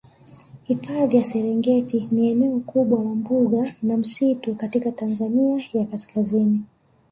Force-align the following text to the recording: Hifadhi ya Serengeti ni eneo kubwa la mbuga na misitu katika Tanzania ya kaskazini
Hifadhi 0.63 1.17
ya 1.17 1.23
Serengeti 1.23 2.07
ni 2.11 2.31
eneo 2.31 2.59
kubwa 2.59 3.03
la 3.03 3.09
mbuga 3.15 3.75
na 3.83 3.97
misitu 3.97 4.55
katika 4.55 4.91
Tanzania 4.91 5.63
ya 5.73 5.85
kaskazini 5.85 6.61